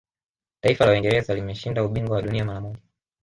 taifa 0.61 0.85
la 0.85 0.91
uingereza 0.91 1.35
limeshinda 1.35 1.83
ubingwa 1.83 2.15
wa 2.15 2.21
dunia 2.21 2.45
mara 2.45 2.61
moja 2.61 2.81